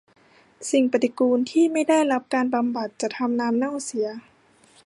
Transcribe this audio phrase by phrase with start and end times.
[0.71, 4.09] สิ่งปฏิกูลที่ไม่ได้รับการบำบัดจะทำน้ำเน่าเสีย